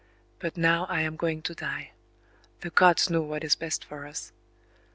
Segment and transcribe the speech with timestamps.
[0.39, 4.31] But now I am going to die;—the gods know what is best for us.